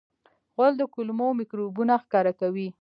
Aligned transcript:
غول 0.55 0.73
د 0.77 0.83
کولمو 0.93 1.27
میکروبونه 1.39 1.93
ښکاره 2.03 2.33
کوي. 2.39 2.67